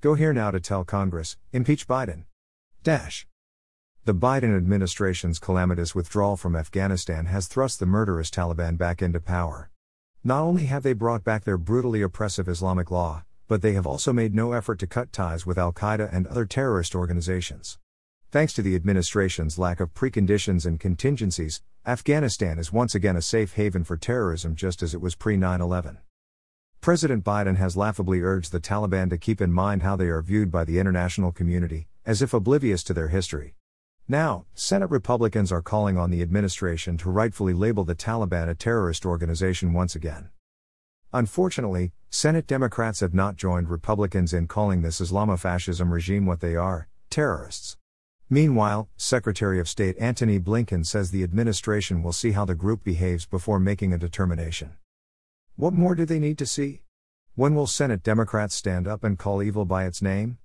Go 0.00 0.14
here 0.14 0.32
now 0.32 0.52
to 0.52 0.60
tell 0.60 0.84
Congress, 0.84 1.36
impeach 1.52 1.88
Biden. 1.88 2.22
Dash. 2.84 3.26
The 4.04 4.14
Biden 4.14 4.56
administration's 4.56 5.40
calamitous 5.40 5.92
withdrawal 5.92 6.36
from 6.36 6.54
Afghanistan 6.54 7.26
has 7.26 7.48
thrust 7.48 7.80
the 7.80 7.86
murderous 7.86 8.30
Taliban 8.30 8.78
back 8.78 9.02
into 9.02 9.18
power. 9.18 9.70
Not 10.22 10.42
only 10.42 10.66
have 10.66 10.84
they 10.84 10.92
brought 10.92 11.24
back 11.24 11.42
their 11.42 11.58
brutally 11.58 12.00
oppressive 12.00 12.48
Islamic 12.48 12.92
law, 12.92 13.24
but 13.48 13.60
they 13.60 13.72
have 13.72 13.88
also 13.88 14.12
made 14.12 14.36
no 14.36 14.52
effort 14.52 14.78
to 14.78 14.86
cut 14.86 15.12
ties 15.12 15.44
with 15.44 15.58
Al 15.58 15.72
Qaeda 15.72 16.08
and 16.12 16.28
other 16.28 16.46
terrorist 16.46 16.94
organizations. 16.94 17.76
Thanks 18.30 18.52
to 18.52 18.62
the 18.62 18.76
administration's 18.76 19.58
lack 19.58 19.80
of 19.80 19.94
preconditions 19.94 20.64
and 20.64 20.78
contingencies, 20.78 21.60
Afghanistan 21.84 22.60
is 22.60 22.72
once 22.72 22.94
again 22.94 23.16
a 23.16 23.22
safe 23.22 23.54
haven 23.54 23.82
for 23.82 23.96
terrorism 23.96 24.54
just 24.54 24.80
as 24.80 24.94
it 24.94 25.00
was 25.00 25.16
pre 25.16 25.36
9 25.36 25.60
11. 25.60 25.98
President 26.80 27.24
Biden 27.24 27.56
has 27.56 27.76
laughably 27.76 28.22
urged 28.22 28.52
the 28.52 28.60
Taliban 28.60 29.10
to 29.10 29.18
keep 29.18 29.40
in 29.40 29.52
mind 29.52 29.82
how 29.82 29.96
they 29.96 30.06
are 30.06 30.22
viewed 30.22 30.50
by 30.50 30.64
the 30.64 30.78
international 30.78 31.32
community, 31.32 31.88
as 32.06 32.22
if 32.22 32.32
oblivious 32.32 32.82
to 32.84 32.94
their 32.94 33.08
history. 33.08 33.54
Now, 34.06 34.46
Senate 34.54 34.90
Republicans 34.90 35.52
are 35.52 35.60
calling 35.60 35.98
on 35.98 36.10
the 36.10 36.22
administration 36.22 36.96
to 36.98 37.10
rightfully 37.10 37.52
label 37.52 37.84
the 37.84 37.94
Taliban 37.94 38.48
a 38.48 38.54
terrorist 38.54 39.04
organization 39.04 39.72
once 39.72 39.94
again. 39.94 40.30
Unfortunately, 41.12 41.92
Senate 42.10 42.46
Democrats 42.46 43.00
have 43.00 43.12
not 43.12 43.36
joined 43.36 43.68
Republicans 43.68 44.32
in 44.32 44.46
calling 44.46 44.80
this 44.80 45.00
Islamofascism 45.00 45.90
regime 45.90 46.26
what 46.26 46.40
they 46.40 46.54
are 46.54 46.88
terrorists. 47.10 47.76
Meanwhile, 48.30 48.88
Secretary 48.96 49.58
of 49.58 49.68
State 49.68 49.96
Antony 49.98 50.38
Blinken 50.38 50.86
says 50.86 51.10
the 51.10 51.24
administration 51.24 52.02
will 52.02 52.12
see 52.12 52.32
how 52.32 52.44
the 52.44 52.54
group 52.54 52.84
behaves 52.84 53.26
before 53.26 53.58
making 53.58 53.92
a 53.92 53.98
determination. 53.98 54.76
What 55.58 55.74
more 55.74 55.96
do 55.96 56.04
they 56.04 56.20
need 56.20 56.38
to 56.38 56.46
see? 56.46 56.82
When 57.34 57.56
will 57.56 57.66
Senate 57.66 58.04
Democrats 58.04 58.54
stand 58.54 58.86
up 58.86 59.02
and 59.02 59.18
call 59.18 59.42
evil 59.42 59.64
by 59.64 59.86
its 59.86 60.00
name? 60.00 60.38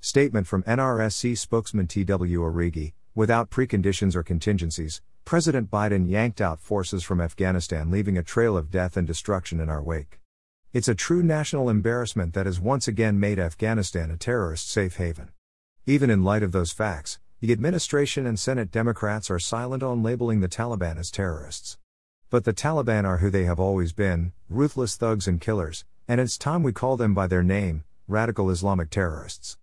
Statement 0.00 0.46
from 0.46 0.62
NRSC 0.62 1.36
spokesman 1.36 1.86
T.W. 1.86 2.40
Arrighi 2.40 2.94
Without 3.14 3.50
preconditions 3.50 4.16
or 4.16 4.22
contingencies, 4.22 5.02
President 5.26 5.70
Biden 5.70 6.08
yanked 6.08 6.40
out 6.40 6.62
forces 6.62 7.04
from 7.04 7.20
Afghanistan, 7.20 7.90
leaving 7.90 8.16
a 8.16 8.22
trail 8.22 8.56
of 8.56 8.70
death 8.70 8.96
and 8.96 9.06
destruction 9.06 9.60
in 9.60 9.68
our 9.68 9.82
wake. 9.82 10.20
It's 10.72 10.88
a 10.88 10.94
true 10.94 11.22
national 11.22 11.68
embarrassment 11.68 12.32
that 12.32 12.46
has 12.46 12.58
once 12.58 12.88
again 12.88 13.20
made 13.20 13.38
Afghanistan 13.38 14.10
a 14.10 14.16
terrorist 14.16 14.70
safe 14.70 14.96
haven. 14.96 15.32
Even 15.84 16.08
in 16.08 16.24
light 16.24 16.42
of 16.42 16.52
those 16.52 16.72
facts, 16.72 17.18
the 17.40 17.52
administration 17.52 18.24
and 18.24 18.38
Senate 18.38 18.70
Democrats 18.70 19.30
are 19.30 19.38
silent 19.38 19.82
on 19.82 20.02
labeling 20.02 20.40
the 20.40 20.48
Taliban 20.48 20.96
as 20.96 21.10
terrorists. 21.10 21.76
But 22.30 22.44
the 22.44 22.52
Taliban 22.52 23.04
are 23.04 23.18
who 23.18 23.28
they 23.28 23.42
have 23.42 23.58
always 23.58 23.92
been 23.92 24.32
ruthless 24.48 24.94
thugs 24.94 25.26
and 25.26 25.40
killers, 25.40 25.84
and 26.06 26.20
it's 26.20 26.38
time 26.38 26.62
we 26.62 26.72
call 26.72 26.96
them 26.96 27.12
by 27.12 27.26
their 27.26 27.42
name 27.42 27.82
radical 28.06 28.50
Islamic 28.50 28.88
terrorists. 28.88 29.56